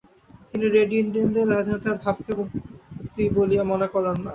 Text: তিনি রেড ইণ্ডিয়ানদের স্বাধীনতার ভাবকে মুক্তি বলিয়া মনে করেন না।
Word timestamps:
তিনি 0.49 0.65
রেড 0.67 0.91
ইণ্ডিয়ানদের 0.95 1.45
স্বাধীনতার 1.49 1.95
ভাবকে 2.03 2.31
মুক্তি 2.39 3.23
বলিয়া 3.35 3.63
মনে 3.71 3.87
করেন 3.93 4.15
না। 4.17 4.29